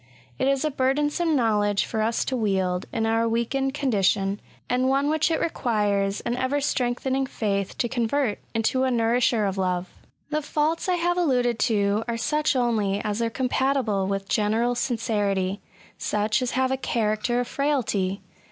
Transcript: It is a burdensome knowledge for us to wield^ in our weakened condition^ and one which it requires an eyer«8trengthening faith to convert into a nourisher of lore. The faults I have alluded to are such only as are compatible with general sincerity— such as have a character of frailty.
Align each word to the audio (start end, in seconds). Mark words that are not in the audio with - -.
It 0.39 0.47
is 0.47 0.65
a 0.65 0.71
burdensome 0.71 1.35
knowledge 1.35 1.85
for 1.85 2.01
us 2.01 2.25
to 2.25 2.35
wield^ 2.35 2.85
in 2.91 3.05
our 3.05 3.29
weakened 3.29 3.75
condition^ 3.75 4.39
and 4.67 4.89
one 4.89 5.11
which 5.11 5.29
it 5.29 5.39
requires 5.39 6.21
an 6.21 6.35
eyer«8trengthening 6.35 7.27
faith 7.27 7.77
to 7.77 7.87
convert 7.87 8.39
into 8.55 8.83
a 8.83 8.89
nourisher 8.89 9.45
of 9.45 9.59
lore. 9.59 9.85
The 10.31 10.41
faults 10.41 10.89
I 10.89 10.95
have 10.95 11.19
alluded 11.19 11.59
to 11.69 12.03
are 12.07 12.17
such 12.17 12.55
only 12.55 12.99
as 13.03 13.21
are 13.21 13.29
compatible 13.29 14.07
with 14.07 14.27
general 14.27 14.73
sincerity— 14.73 15.61
such 15.99 16.41
as 16.41 16.49
have 16.57 16.71
a 16.71 16.77
character 16.77 17.39
of 17.39 17.47
frailty. 17.47 18.21